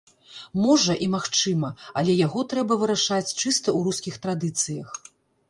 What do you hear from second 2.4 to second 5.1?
трэба вырашаць чыста ў рускіх традыцыях.